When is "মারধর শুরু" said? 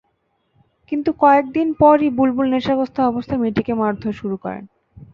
3.81-4.35